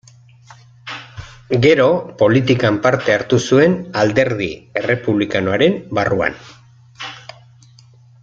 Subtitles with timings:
[1.65, 1.85] Gero,
[2.21, 4.49] politikan parte hartu zuen alderdi
[4.83, 6.41] errepublikanoaren barruan.